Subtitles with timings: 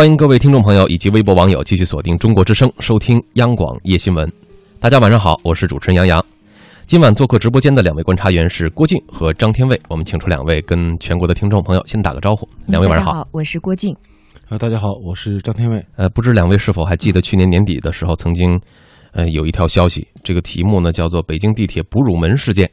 [0.00, 4.26] 欢迎各位听众朋友以及微博网友继续锁定中国之声，收听央广夜新闻。
[4.80, 6.24] 大家晚上好，我是主持人杨洋。
[6.86, 12.48] 今晚做客直播间的两位观察员是郭靖和张天卫，我们请出两位跟全国的听众朋友先打个招呼。
[12.66, 13.94] 两位晚上好，我是郭靖。
[14.48, 15.84] 啊，大家好，我是张天卫。
[15.96, 18.58] 呃，不知两位是否还记得去年年底的时候，曾经，
[19.12, 22.66] 呃，有一条消息，这个题目呢叫做“北京地铁哺乳门事件”，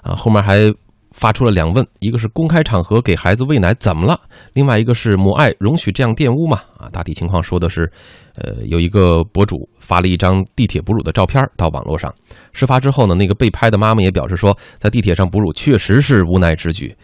[0.00, 0.72] 啊，后面还。
[1.12, 4.18] 发出了两问，一个是公开场合给孩子喂奶怎么了？
[4.54, 6.60] 另外一个是母爱容许这样玷污吗？
[6.78, 7.90] 啊，大体情况说的是，
[8.36, 12.12] 呃，有一个博主发了一张地铁哺乳的照片到网络上。
[12.52, 16.94] 事发之后呢，那个被拍的妈妈也表示说，在地铁上哺乳确实是无奈之举，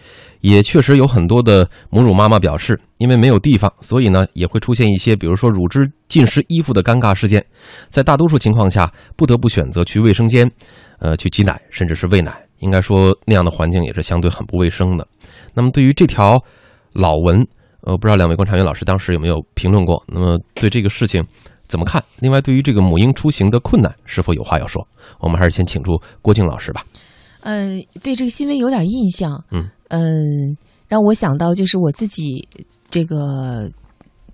[0.40, 7.44] 也确实有很多的母乳妈妈表示，因为没有地方，所以呢也会出现一些，比如说乳汁浸湿衣服的尴尬事件。
[7.88, 10.50] 在大多数情况下，不得不选择去卫生间，
[10.98, 12.47] 呃，去挤奶，甚至是喂奶。
[12.58, 15.06] 应该说那样的环境也是相对很不卫生的。
[15.54, 16.42] 那么对于这条
[16.92, 17.46] 老文，
[17.82, 20.02] 呃，不知道两位观察员老师当时有没有评论过？
[20.06, 21.24] 那么对这个事情
[21.66, 22.02] 怎么看？
[22.20, 24.86] 另外，对于这个母婴出行的困难，是否有话要说？
[25.20, 26.84] 我们还是先请出郭靖老师吧。
[27.40, 29.44] 嗯，对这个新闻有点印象。
[29.50, 30.56] 嗯嗯，
[30.88, 32.48] 让我想到就是我自己
[32.90, 33.70] 这个。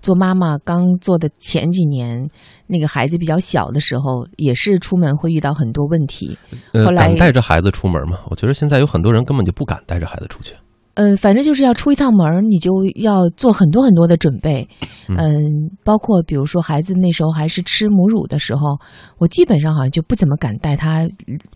[0.05, 2.29] 做妈妈刚做的前几年，
[2.67, 6.37] 那个孩子比较小的时候，也是出门会遇到很多问题。
[6.73, 8.19] 呃，敢带着孩子出门吗？
[8.29, 10.55] 我觉得现在有很多人根本就不敢带着孩子出去。
[10.97, 14.69] 嗯，反正就是要出一趟门，你就要做很多很多的准备。
[15.09, 15.41] 嗯，
[15.83, 18.79] 包括比如说孩子那时候还是吃母乳的时候，
[19.17, 21.09] 我基本上好像就不怎么敢带他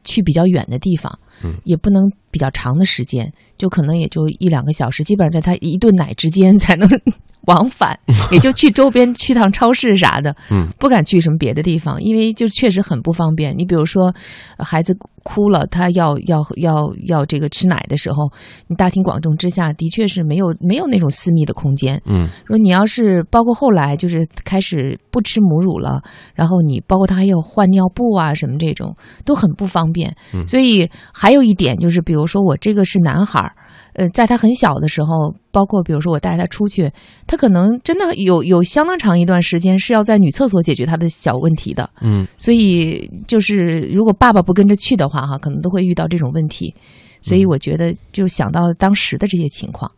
[0.05, 1.17] 去比较远的地方。
[1.43, 6.89] 嗯，也不能比较长的时间，就可能也就一两个小时，基本上在他一顿奶之间才能。
[7.47, 7.99] 往返
[8.31, 13.57] 也就去周边去趟超市啥的，嗯，不敢去什么别的地方，因为就确实很不方便。
[13.57, 14.13] 你比如说，
[14.59, 18.31] 孩子哭了，他要要要要这个吃奶的时候，
[18.67, 22.29] 你大庭广众之下的确是没有没有那种私密的空间，嗯。
[22.47, 26.03] 说你要是包括后来就是开始不吃母乳了，
[26.35, 30.15] 然后你包括他还要换尿布啊什么这种都很不方便。
[30.35, 33.53] 嗯所以还有一点就是，比如说我这个是男孩儿。
[33.95, 36.89] 呃，在他很小的时候，包括比如说我带他出去，
[37.27, 41.89] 他可能真的有有相当长一段时间是要在女厕所解决他的小问题的。
[42.01, 46.73] 嗯，所以就是如果爸爸不跟着去的话，哈，可能都会遇到这种问题。
[47.21, 49.91] 所以我觉得就想到当时的这些情况。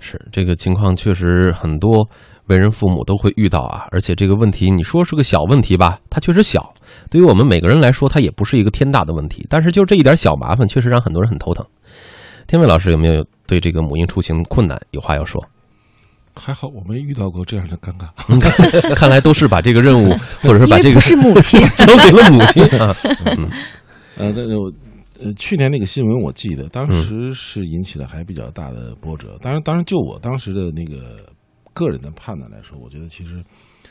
[0.00, 2.08] 是这个情况，确实很多
[2.46, 3.86] 为人父母都会遇到啊。
[3.90, 6.74] 而且这个问题，你说是个小问题吧，它确实小，
[7.10, 9.46] 对于我们每个人来说，它也不是一个天大的问题。
[9.48, 11.64] 但是就这一点小麻烦，确实让很多人很头疼。
[12.46, 15.42] 天伟老师有没有对这个母婴出行困难有话要说？
[16.36, 18.08] 还好我没遇到过这样的尴尬。
[18.96, 20.10] 看来都是把这个任务，
[20.42, 22.94] 或者是把这个是母亲 交给了母亲啊。
[24.18, 24.72] 呃，那我
[25.22, 29.38] 呃去年那个新闻我记得，当时是引起了还比较大的波折。
[29.40, 31.20] 当然，当然就我当时的那个
[31.74, 33.44] 个人的判断来说，我觉得其实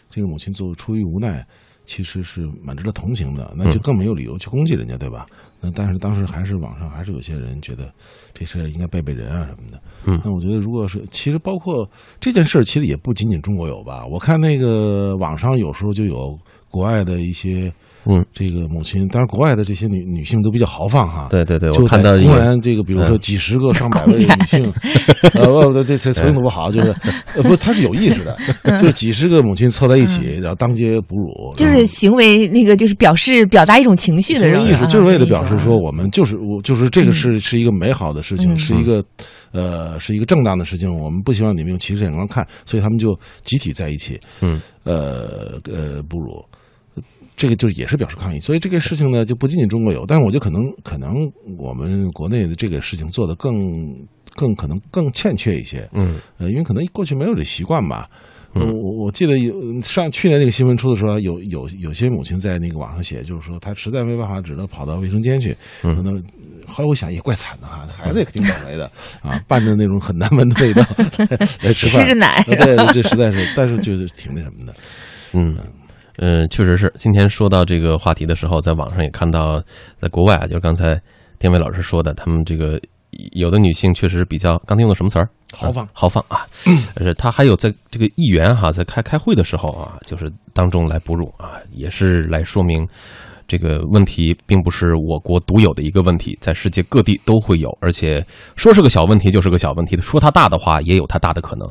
[0.10, 1.46] 这个母亲做出于无奈。
[1.86, 5.26] 其实是蛮值得同情的，那就更没有理由去攻击人家，对吧？
[5.60, 7.94] 那但是当时还是网上还是有些人觉得
[8.34, 9.82] 这事应该背背人啊什么的。
[10.06, 11.86] 嗯，那我觉得如果是其实包括
[12.22, 14.06] 这件事儿，其实也不仅仅中国有吧？
[14.06, 16.40] 我看那个网上有时候就有
[16.70, 17.70] 国外的一些。
[18.06, 21.28] 嗯，这个母亲，当然国外的这些女女性都比较豪放哈。
[21.30, 24.72] 对对对，我看到公然这个，比如说几十个、 上百位女性，
[25.34, 26.94] 呃，不，这这词用的不好，就是
[27.36, 28.38] 呃，不，他是有意识的，
[28.80, 39.04] 就是几十个母亲凑在一起，然后当街哺乳，就是行为那个，就是表示表达一种情绪的人，意识就是为了表示说，我们就是我就是这个是是一个美好的事情，是一个
[39.52, 46.44] 呃是一个正当的事情，我们不希望你们用歧视眼光看，所以他们就集体在一起，嗯，呃呃哺乳。
[47.36, 51.14] 这个就也是表示抗议，所以这个事情呢，就不仅仅中国有，但是我觉得可能可能
[51.58, 53.56] 我们国内的这个事情做的更
[54.36, 58.10] 更可能更欠缺一些，嗯，呃，因为可能过去没有这习惯吧。
[58.56, 59.52] 我我我记得有
[59.82, 65.58] 上去年那个新闻出的时候，有有有些母亲在那个网上写，就是说她实在没办法，只能跑到卫生间去。
[65.82, 66.24] 可能
[66.68, 68.86] 后来我想也怪惨的哈，孩子也挺倒霉的
[69.24, 70.84] 啊，伴着那种很难闻的味道
[71.66, 74.74] 来吃饭，吃着奶，对，这实在是，但是就是挺那什么的，
[75.34, 75.58] 嗯。
[76.18, 76.94] 嗯，确实是。
[76.98, 79.62] 今天说到这个话题的时候，在网上也看到，
[80.02, 81.00] 在国外啊，就是刚才
[81.40, 82.80] 天伟老师说的，他们这个
[83.32, 85.28] 有的女性确实比较，刚才用的什么词儿？
[85.56, 86.48] 豪放，豪放啊！
[86.96, 92.88] 而且他还有在这个议员哈，在开开会的时候啊，就是当中来哺乳啊，也是来说明。
[93.54, 101.70] 这个问题并不是我国独有的一个问题，在世界各地都会有，而且说是个小问题就是个小问题，说它大的话也有它大的可能。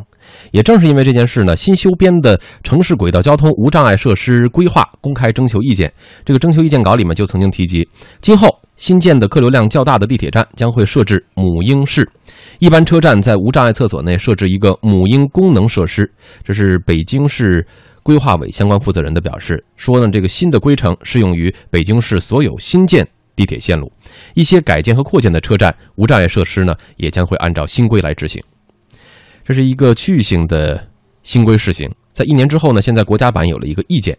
[0.52, 5.88] 也正是因为这件事呢，新修编的《城市轨道交通无障碍设施规划公开征求意见》
[6.24, 7.88] 这个征求意见稿里面就曾经提及，
[8.20, 12.08] 今后新建的客流量较大的地铁站将会设置母婴室，
[12.60, 16.08] 一般车站在无障碍厕所内设置一个母婴功能设施。
[16.44, 17.66] 这是北京市
[18.02, 23.06] 规划委相关负责人的表示，说呢，这个新的规程适用于北京市所有新建
[23.36, 23.90] 地铁线路，
[24.34, 28.42] 一些改建和扩建的车站无障碍设施呢，也将会按照新规来执行。
[29.44, 30.88] 这是一个区域性的
[31.22, 34.16] 新规试行，在一年之后呢，现在国家版有了一个意见。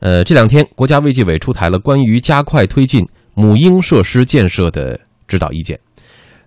[0.00, 4.98] 呃，这两天国家卫计委出台了关于加快推进母婴设施建设的
[5.28, 5.78] 指导意见。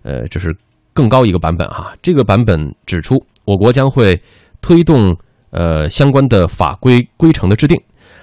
[0.02, 0.54] 呃，这是
[0.92, 1.94] 更高一个版本哈。
[2.02, 4.20] 这个版本指出，我国将会
[4.60, 5.16] 推动
[5.56, 7.80] 呃相关的法规规程的制定，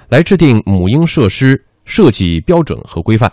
[0.09, 3.31] 来制定母婴设施设计标准和规范，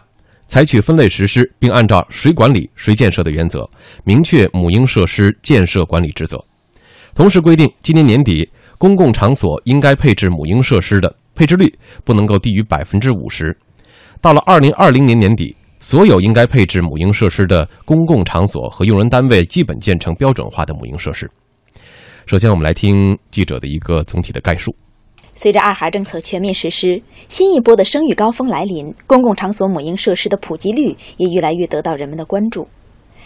[0.48, 3.68] 采取分类实施，并按照谁管理谁建设的原则，
[4.04, 6.42] 明确母婴设施建设管理职责。
[7.14, 8.48] 同时规定，今年年底
[8.78, 11.70] 公共场所应该配置母婴设施的配置率
[12.02, 13.54] 不能够低于百分之五十。
[14.22, 21.30] 到了二零二零年年底，所有应该配置母婴设施的公共场所和用人单位基本建成标准化的母婴设施。
[22.30, 24.72] 首先，我们来听记者的一个总体的概述。
[25.34, 32.68] 随着二孩政策全面实施，新一波的生育高峰来临，公共场所母婴设施的普及率也越来越得到人们的关注。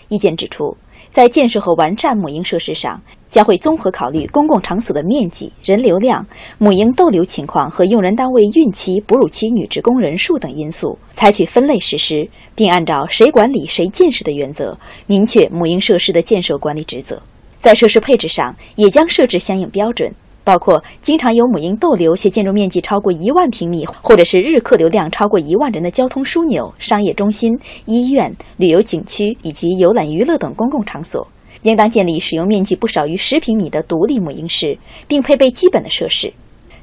[0.09, 0.75] 意见指出。
[1.13, 17.23] 在建设和完善母婴设施上，将会综合考虑公共场所的面积、人流量、母婴逗留情况和用人单位孕期、哺乳期女职工人数等因素，采取分类实施，并按照谁管理谁建设的原则，明确母婴设施的建设管理职责。
[17.65, 20.13] 在设施配置上，也将设置相应标准。
[20.45, 31.27] 包括经常有母婴逗留且建筑面积超过一万平米，或者是日客流量超过一万人的交通枢纽、商业中心、医院、旅游景区以及游览娱乐等公共场所，
[31.63, 34.77] 应当建立使用面积不少于十平米的独立母婴室，
[35.09, 36.31] 并配备基本的设施。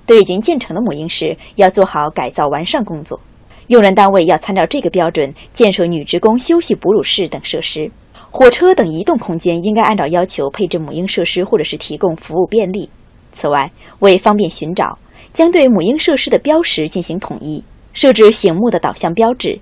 [0.08, 3.20] 对已经建成的母婴室，要做好改造完善工作。
[3.68, 7.92] 用人单位要参照这个标准建设女职工休息哺乳室等设施。
[8.34, 12.90] 火车等移动空间应该按照要求配置母婴设施，或者是提供服务便利。
[13.34, 13.70] 此外，
[14.00, 14.98] 为方便寻找，
[15.34, 17.62] 将对母婴设施的标识进行统一，
[17.94, 19.60] 设置醒目的导向标志，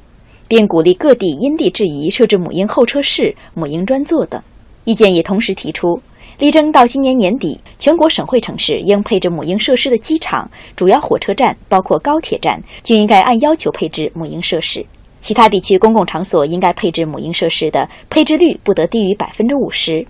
[0.48, 4.39] 并鼓励各地因地制宜设置母婴候车室、母婴专座等。
[4.86, 6.00] 意见也同时提出，
[6.38, 14.86] 力争到今年年底，全国省会城市应配置母婴设施的机场、主要火车站，包括高铁站，均应该按要求配置母婴设施。
[15.21, 20.06] 其他地区公共场所应该配置母婴设施的配置率不得低于百分之五十。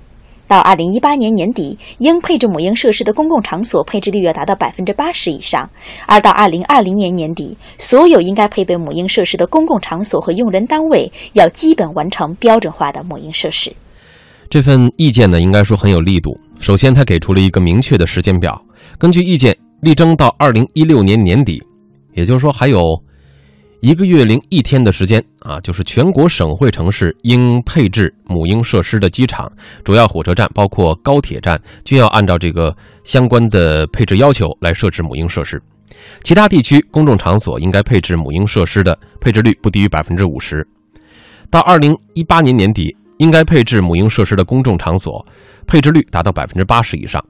[0.48, 5.64] 到二零一八年年底，应配置母婴设施的公共场所配置率要达到百分之八十以上；
[6.08, 13.72] 而到二零二零年年底，所有应该配备母婴设施的公共场所和用人单位要基本完成标准化的母婴设施。
[14.50, 16.36] 这份意见呢，应该说很有力度。
[16.58, 18.60] 首先，他给出了一个明确的时间表，
[18.98, 21.62] 根据意见，力争到二零一六年年底，
[22.16, 23.00] 也就是说还有。
[23.81, 29.50] 一个月零一天的时间啊，就是全国省会城市应配置母婴设施的机场、
[29.86, 35.62] 主要火车站，包括高铁站，均要按照这个相关的配置要求来设置母婴设施。
[36.24, 40.66] 其他地区公众场所应该配置母婴设施的配置率不低于百分之五十。
[41.50, 45.25] 到二零一八年年底，应该配置母婴设施的公众场所
[45.66, 47.24] 配置率达到百分之八十以上。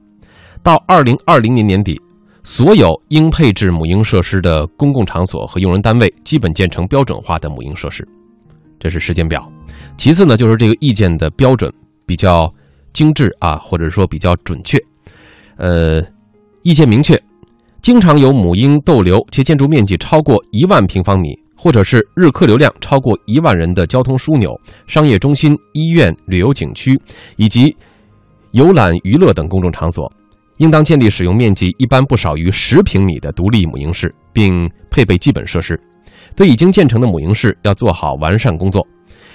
[0.64, 2.00] 到二零二零年年底。
[2.42, 8.06] 所有应配置母婴设施的公共场所和用人单位，基本建成标准化的母婴设施，
[8.78, 9.50] 这是时间表。
[9.96, 11.72] 其次呢，就是这个意见的标准
[12.06, 12.52] 比较
[12.92, 14.78] 精致啊，或者说比较准确。
[15.56, 16.02] 呃，
[16.62, 17.20] 意见明确，
[17.82, 26.98] 经常有母婴逗留且建筑面积超过一万平方米，或者是日客流量超过一万人的交通枢纽、商业中心、医院、旅游景区
[27.36, 27.76] 以及
[28.52, 30.10] 游览娱乐等公众场所。
[30.60, 35.78] 应当建立使用面积一般不少于十平米的独立母婴室，并配备基本设施。
[36.36, 38.86] 对已经建成的母婴室要做好完善工作。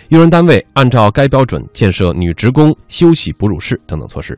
[0.10, 4.38] 用人单位按照该标准建设女职工休息哺乳室等等措施。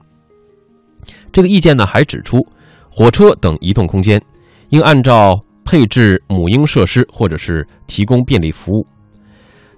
[1.30, 2.42] 这个意见呢还指出，
[2.90, 4.22] 火车等移动空间
[4.70, 8.88] 应按照配置母婴设施或者是提供便利服务。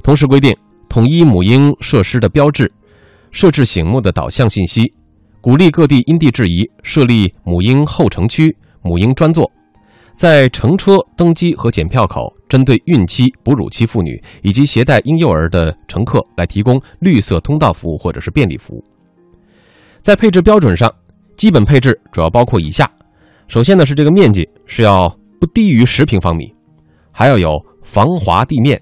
[0.04, 0.56] 同时规定，
[0.88, 2.72] 统一母婴设施的标志，
[3.32, 4.94] 设置醒目的导向信息。
[5.42, 9.50] 鼓励各地因地制宜设立母婴候乘区、母婴专座，
[10.16, 18.84] 在乘车登机和检票口，针对孕期、哺乳期妇女以及携带婴幼儿的乘客来提供绿色通道服务或者是便利服务。
[20.02, 20.94] 在配置标准上，
[21.38, 22.92] 基本配置主要包括以下：
[23.48, 26.54] 首先呢是这个面积是要不低于十平方米，
[27.14, 28.82] 还要有防滑地面、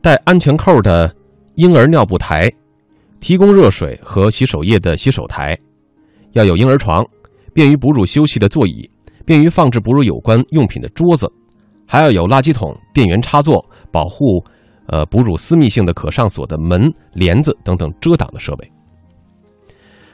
[0.00, 1.14] 带安全扣的
[1.56, 2.50] 婴儿尿布台、
[3.20, 5.54] 提供热水和洗手液的洗手台。
[6.34, 7.04] 要有婴儿床，
[7.52, 8.88] 便于哺乳休息的座椅，
[9.24, 11.30] 便于放置哺乳有关用品的桌子，
[11.86, 14.44] 还要有垃圾桶、电源插座、保护
[14.86, 18.70] 呃哺乳私密性的可上锁的门、帘子等等遮挡的设备。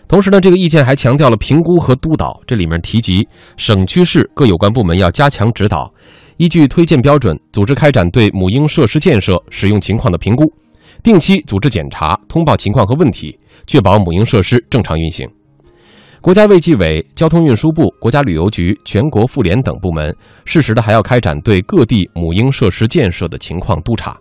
[0.07, 5.89] 同时呢，这个意见还强调了评估和督导，这里面提及省区市各有关部门要加强指导，
[6.37, 10.45] 依据推荐标准，组织开展对母婴设施建设使用情况的评估，
[11.03, 15.27] 定期组织检查，通报情况和问题，确保母婴设施正常运行。
[16.21, 24.15] 国家卫计委、交通运输部、国家旅游局、全国妇联等部门适时的还要开展对各地母婴设施建设的情况督查。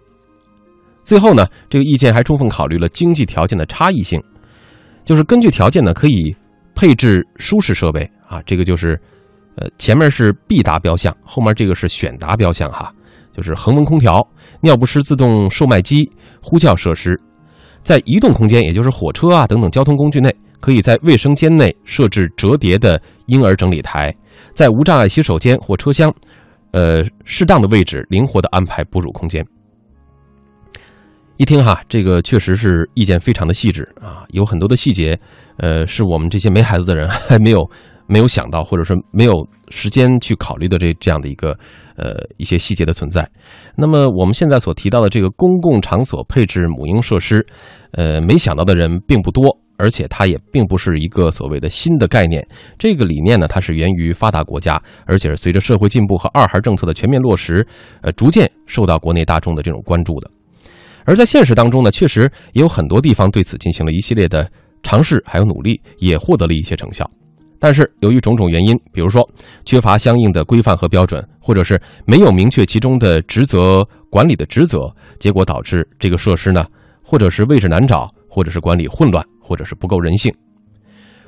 [1.04, 4.22] 最后呢，这个意见还充分考虑了经济条件的差异性。
[5.04, 6.34] 就是根据条件呢，可以
[6.74, 8.98] 配置舒适设备啊，这个就是，
[9.56, 12.94] 呃，前面是必达标项，后面这个是选达标项哈，
[13.36, 14.26] 就是恒温空调、
[14.62, 16.10] 尿不湿自动售卖机、
[16.42, 17.20] 呼叫设施，
[17.84, 24.14] 在移动空间，也就是火车啊等等交通工具内，可以在卫生间内设置折叠的婴儿整理台，
[24.54, 26.14] 在无障碍洗手间或车厢，
[26.72, 29.46] 呃，适当的位置灵活的安排哺乳空间。
[31.38, 35.18] 一听哈，这个确实是意见非常的细致啊，有很多的细节，
[35.56, 37.66] 呃，是我们这些没孩子的人还没有
[38.08, 41.58] 没有想到，或者说没有时间去考虑的这这样的一个
[41.96, 43.26] 呃一些细节的存在。
[43.78, 47.42] 那么我们现在所提到的这个公共场所配置母婴设施，
[47.92, 49.46] 呃，没想到的人并不多，
[49.80, 52.46] 而且它也并不是一个所谓的新的概念。
[52.78, 57.66] 这个理念呢，它是源于发达国家，而且是随着社会进步和二孩政策的全面落实，
[58.02, 60.30] 呃，逐渐受到国内大众的这种关注的。
[61.06, 64.48] 而在现实当中呢，确实也有很多地方对此进行了一系列的
[64.84, 67.10] 尝试，还有努力，也获得了一些成效。
[67.62, 69.28] 但是由于种种原因，比如说
[69.66, 76.66] 缺乏相应的规范和标准，或者是没有明确其中的职责管理的职责，结果导致这个设施呢，
[77.04, 80.32] 或者是位置难找，或者是管理混乱，或者是不够人性。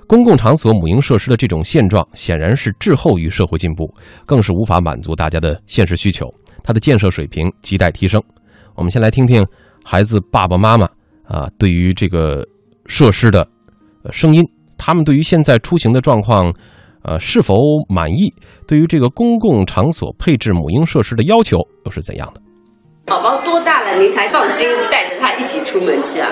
[0.05, 3.91] 公共场所母婴设施的这种现状，显然是滞后于社会进步，
[4.25, 6.29] 更是无法满足大家的现实需求。
[6.63, 8.21] 它的建设水平亟待提升。
[8.75, 9.43] 我们先来听听。
[9.83, 10.87] 孩子爸爸妈妈
[11.23, 12.47] 啊，对于这个
[12.85, 13.47] 设施的
[14.11, 14.43] 声音，
[14.77, 16.53] 他们对于现在出行的状况，
[17.01, 17.55] 呃，是否
[17.89, 18.31] 满意？
[18.67, 22.41] 对于这个公共场所配置母婴设施的要求又是怎样的？
[23.05, 26.29] 宝宝多大了，您才放心带着他一起出门去啊？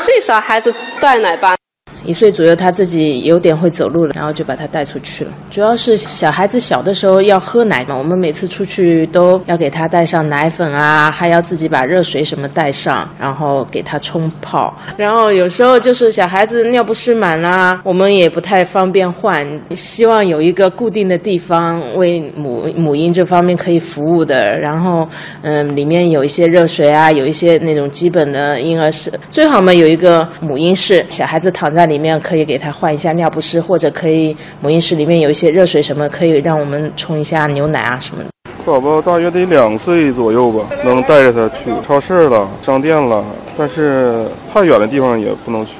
[0.00, 1.56] 最少孩子断奶吧。
[2.04, 5.30] 一岁左右，他自己有点会走路了，然后就把他带出去了。
[5.50, 14.74] 主要是小孩子小的时候要喝奶嘛，我们每次出去都要给他带上奶粉啊，还要自己把热水什么带上，然后给他冲泡。
[14.98, 24.58] 然后有时候就是小孩子尿不湿满啦，我们也不太方便换，希望有一个固定的地方为母母婴这方面可以服务的。
[24.58, 25.08] 然后，
[25.42, 31.93] 嗯，里面有一些热水啊，有一些那种基本的婴儿室，最好嘛有一个母婴室，小孩子躺在里。
[31.94, 38.33] 里面可以给他换一下尿不湿，或者可以母婴室里面有一些热水什么，可以让我们冲一下牛奶啊什么的。
[38.64, 43.22] 宝宝大约得两岁左右吧，能带着他去超市了、商店了，
[43.58, 45.72] 但是太远的地方也不能去。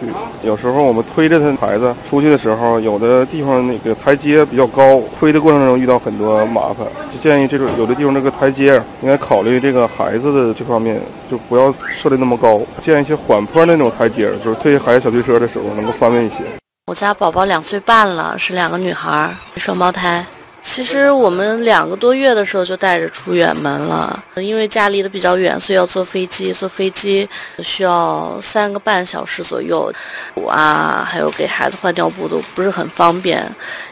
[0.43, 6.87] 有时候我们推着他孩子出去的时候，有的地方那个台阶比较高，推的过程中遇到很多麻烦。
[7.09, 11.00] 就建议这种有的地方这个台阶应该考虑这个孩子的这方面，
[11.31, 16.43] 就不要设的那么高，建一些缓坡那种台阶，就是推孩子小推车的时候能够方便一些。
[16.87, 20.25] 我家宝宝两岁半了，是两个女孩，双胞胎。
[20.64, 26.54] 其实我们两个多月的时候就带着出远门了，因为家离得比较远，所以要坐飞机。
[26.54, 27.28] 坐飞机
[27.62, 29.92] 需要三个半小时左右，
[30.35, 33.47] 我啊，还有给孩子换尿布都不是很方便，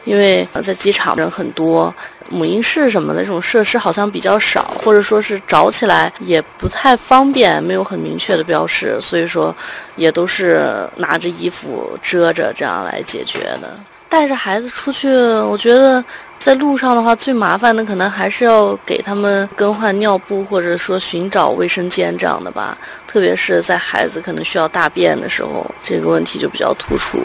[0.05, 1.95] 因为在机场人很多，
[2.31, 9.55] 母婴室什么的这种设施好像比较少，或者说是找起来也不太方便，没有很明确的标识，所以说
[9.97, 13.79] 也都是拿着衣服遮着这样来解决的。
[14.09, 16.05] 带着孩子出去，我觉得
[16.45, 22.77] 在路上的话，最麻烦的可能还是要给他们更换尿布，或者说寻找卫生间这样的吧。
[23.07, 27.25] 特别是在孩子可能需要大便的时候，这个问题就比较突出。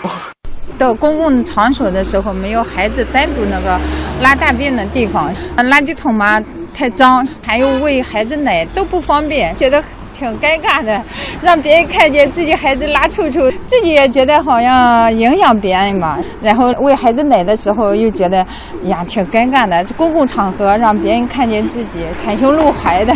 [0.78, 3.80] 到公共场所的时候，没有孩子单独那个
[4.22, 6.40] 拉大便的地方，垃圾桶嘛
[6.72, 9.84] 太脏，还有喂孩子奶都不方便，觉得。
[10.18, 11.00] 挺尴尬的，
[11.42, 16.18] 让别人看见自己孩子拉臭臭，自己也觉得好像影响别人嘛。
[16.42, 18.46] 然后喂孩子奶的时候又觉得
[18.84, 23.14] 呀挺尴尬的，公共场合让别人看见自己袒胸露怀的。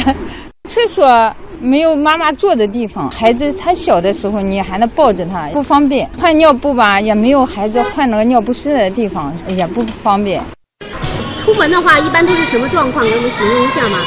[0.69, 6.07] 厕所没有妈妈坐的地方，孩子他小的时候你还能抱着他，不方便。
[6.19, 10.39] 换尿布吧也没有孩子换那个尿不湿的地方，也不方便。
[11.43, 13.03] 出门的话一般都是什么状况？
[13.03, 13.97] 给我们形容一下嘛。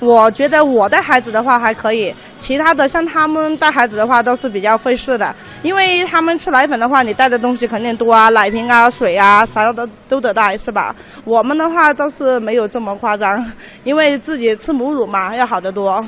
[0.00, 10.94] 我觉得我带孩子的话还可以，其他的像他们带孩子的话都是比较费事的，因为他们吃奶粉的话，你带的东西肯定多啊，奶瓶啊、水啊，啥的都得带，是吧？
[11.24, 13.44] 我们的话倒是没有这么夸张，
[13.82, 16.04] 因为自己吃母乳嘛，要好得多。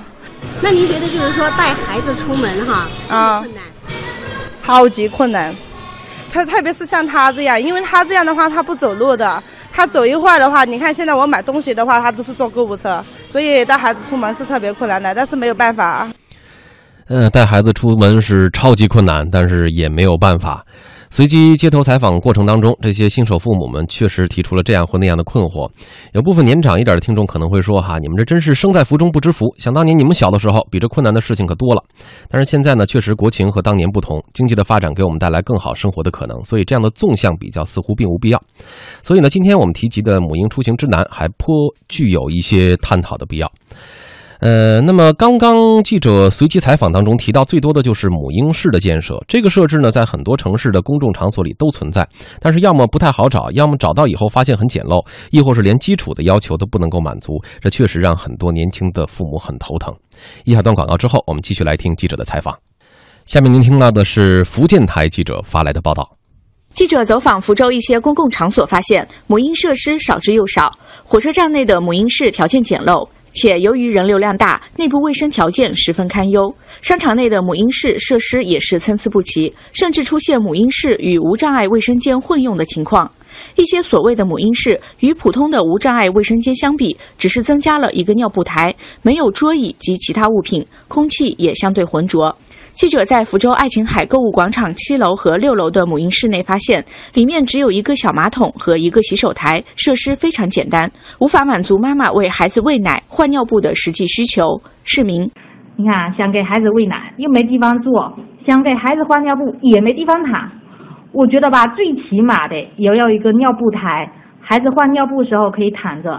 [0.62, 3.64] 那您觉得就是说带孩子出门哈啊，困难，
[4.56, 5.54] 超级困难。
[6.30, 9.42] 特特别是像他这样，因为他这样的话，他不走路的，
[9.72, 16.08] 他走一会儿的话，你看现在我买东西的话，他都是坐购物车，所以带孩子出门是特别困难的，但是没有办法。
[17.08, 20.64] 嗯，带孩子出门是超级困难，但是也没有办法。
[21.12, 25.68] 随机街头采访过程当中，这些新手父母们确实提出了这样或那样的困惑。
[26.12, 29.52] 有部分年长一点的听众可能会说：“哈，你们这真是生在福中不知福。
[29.58, 31.82] 想当年你们小的时候，比这困难的事情可多了。
[32.28, 38.40] 但是现在呢，确实国情和当年不同，经济的发展给我们带来更好生活的可能，所以这样的纵向比较似乎并无必要。
[39.02, 41.52] 所以呢，今天我们提及的母婴出行之难，还颇
[41.88, 43.50] 具有一些探讨的必要。”
[44.40, 49.22] 呃，那么刚刚记者随机采访当中提到最多的就是母婴室的建设。
[49.28, 52.08] 这个设置呢，在很多城市的公众场所里都存在，
[52.40, 57.38] 但是要么不太好找，要么找到以后发现很简陋，亦或是连基础的要求都不能够满足。
[57.60, 59.94] 这确实让很多年轻的父母很头疼。
[60.44, 62.56] 一小段广告之后，我们继续来听记者的采访。
[63.26, 66.10] 下面您听到的是福建台记者发来的报道。
[66.72, 73.06] 记者走访福州一些公共场所，发现母婴设施少之又少，火车站内的母婴室条件简陋。
[73.32, 76.54] 且由于人流量大，内部卫生条件十分堪忧。
[76.82, 83.10] 商场内的母婴室设施也是参差不齐，甚至出现母婴室与无障碍卫生间混用的情况。
[83.54, 92.36] 一些所谓的母婴室与普通的无障碍卫生间相比，只是增加了一个尿布台，没有桌椅及其他物品，空气也相对浑浊。
[92.72, 104.60] 记者在福州爱琴海购物广场七楼和六楼的母婴室内发现，里面只有一个小马桶和一个洗手台，设施非常简单，无法满足妈妈为孩子喂奶、换尿布的实际需求。
[104.84, 105.22] 市民，
[105.76, 110.50] 你看，想给孩子喂奶又没地方坐，想给孩子换尿布也没地方躺。
[111.12, 114.10] 我觉得吧，最起码的也要一个尿布台，
[114.40, 116.10] 孩子换尿布时候可以躺着，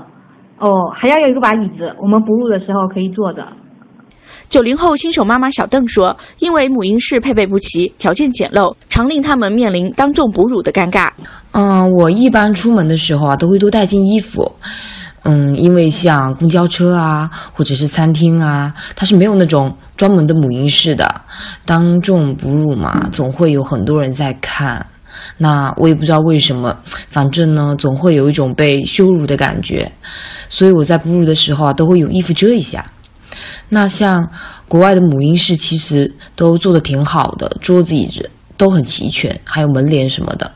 [0.59, 3.47] 哦，还要有一个把椅子，我们哺乳的时候可以坐着。
[4.51, 11.09] 九零后新手妈妈小邓说：“因为母婴室配备不齐，条件简陋，常令他们面临当众哺乳的尴尬。”
[11.53, 14.51] 嗯，我一般出门的时候啊，都会多带件衣服。
[15.23, 21.09] 嗯，因为像公交车啊，或者是餐厅啊，它是没有那种专门的母婴室的。
[21.63, 24.85] 当众哺乳嘛，总会有很多人在看。
[25.37, 26.77] 那我也不知道为什么，
[27.09, 29.89] 反正呢，总会有一种被羞辱的感觉。
[30.49, 32.85] 所以我在哺乳的时候啊，都会有衣服遮一下。
[33.69, 34.27] 那像
[34.67, 40.51] 国外的母婴室，其实都做的挺好的，桌子椅子都很齐全，还有门帘什么的，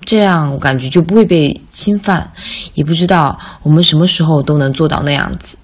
[0.00, 2.30] 这样我感觉就不会被侵犯。
[2.74, 5.56] 也不知道我们什么时候都能做到那样子。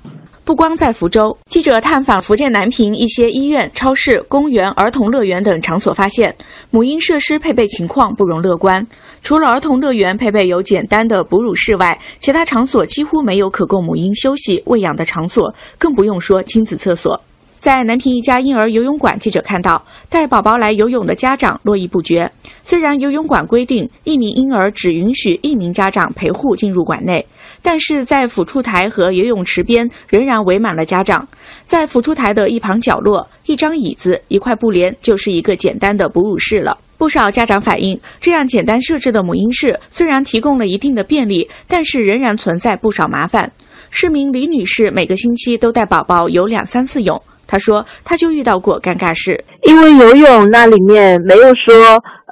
[0.48, 6.34] 不光在福州，记者探访福建南平一些医院、超市、公园、儿童乐园等场所，发现
[6.70, 8.84] 母婴设施配备情况不容乐观。
[9.22, 17.20] 除了儿童乐园配备有简单的哺乳室外，其他场所几乎没有可供母婴休息喂养的场所，更不用说亲子厕所。
[17.58, 22.30] 在南平一家婴儿游泳馆，记者看到带宝宝来游泳的家长络绎不绝。
[22.62, 27.24] 虽然游泳馆规定一名婴儿只允许一名家长陪护进入馆内，
[27.60, 31.26] 但是在抚触台和游泳池边仍然围满了家长。
[31.66, 36.78] 在抚触台的一旁角落，一张椅子、一块布帘就是一个简单的哺乳室了。
[36.96, 43.50] 不少家长反映，这样简单设置的母婴室虽然提供了一定的便利，但是仍然存在不少麻烦。
[43.90, 47.20] 市民李女士每个星期都带宝宝游两三次泳。
[47.48, 51.74] 他说，他就遇到过尴尬事，因为游泳那里面没有说，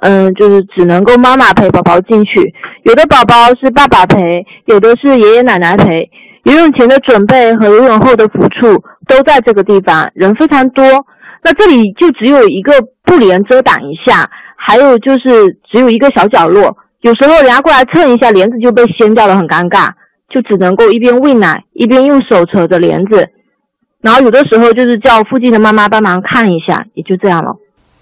[0.01, 2.53] 嗯，就是只能够妈妈陪宝宝进去，
[2.83, 6.07] 有的宝宝是爸爸陪，有的是爷爷奶奶陪。
[6.43, 10.85] 游泳前的准备和游泳后的抚触都在这个地方，人非常多。
[11.43, 19.89] 那这里就只有一个布帘遮挡一下，还有就是只有一个小角落，有时候人家过来蹭一下帘子就被掀掉了，很尴尬，
[20.29, 23.27] 就只能够一边喂奶一边用手扯着帘子。
[24.01, 27.51] 然后有的时候就是叫附近的妈妈帮忙看一下，也就这样了。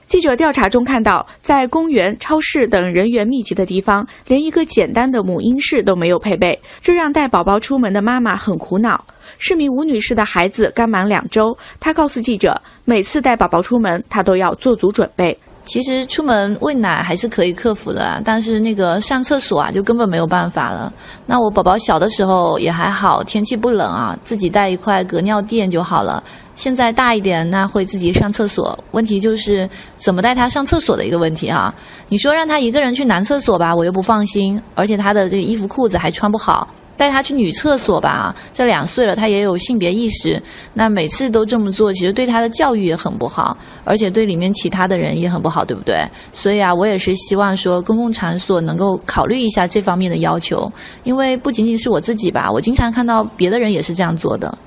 [0.07, 9.03] 记者调查中看到，在公园、超市等人员密集的地方，连一个简单的母婴室都没有配备，这让带宝宝出门的妈妈很苦恼。
[9.39, 15.35] 市民吴女士的孩子刚满两周，她告诉记者，每次带宝宝出门，她都要做足准备。
[15.65, 20.93] 其实出门喂奶还是可以克服的，但是那个上厕所啊，就根本没有办法了。
[21.25, 26.23] 那我宝宝小的时候也还好，天气不冷啊，自己带一块隔尿垫就好了。
[26.55, 31.73] 现在大一点，那会自己上厕所，问题就是怎么带他上厕所的一个问题啊。
[32.07, 36.67] 你说让他一个人去男厕所吧，我又不放心，而且他的这个衣服裤子还穿不好。
[36.97, 40.41] 带他去女厕所吧，这两岁了，他也有性别意识。
[40.73, 46.05] 那每次都这么做，其实对他的教育也很不好，而且对里面其他的人也很不好，对不对？
[46.31, 50.71] 所以啊，我也是希望说，公共场所能够考虑一下这方面的要求，
[51.03, 54.57] 因为不仅仅是我自己吧，我经常看到别的人也是这样做的。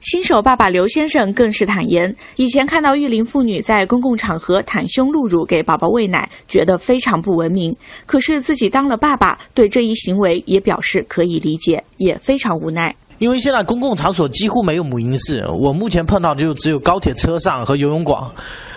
[0.00, 7.74] 新手爸爸刘先生更是坦言，以前看到育龄妇女在公共场合袒胸露乳给宝宝喂奶，觉得非常不文明。
[8.06, 12.94] 可是自己当了爸爸，对这一行为也表示可以理解，也非常无奈。
[13.18, 18.18] 因为现在公共场所几乎没有母婴室，我目前碰到的就只有高铁车上和游泳馆，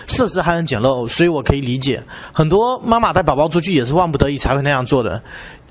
[0.06, 2.02] 设施还很简陋，所以我可以理解
[2.34, 5.22] 很多妈妈带宝宝出去也是万不得已才会那样做的。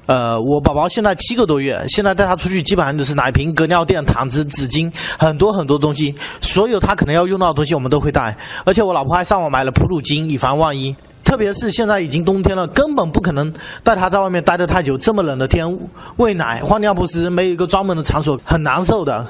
[0.06, 8.36] 呃，我宝宝现在七个多月，现在带他出去基本上就是奶瓶、隔尿垫、毯子、纸巾，很多很多东西，所有他可能要用到的东西我们都会带，
[8.66, 10.96] 而且我老婆还上网买了哺乳巾，以防万一。
[11.24, 15.66] 特别是现在已经冬天了，根本不可能带他在外面待得太久，这么冷的天
[16.18, 19.26] 喂奶、换尿不湿，没有一个专门的场所，很难受的。